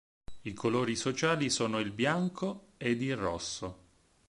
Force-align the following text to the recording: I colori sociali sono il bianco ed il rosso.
I 0.45 0.53
colori 0.53 0.95
sociali 0.95 1.51
sono 1.51 1.77
il 1.79 1.91
bianco 1.91 2.69
ed 2.77 3.03
il 3.03 3.15
rosso. 3.15 3.77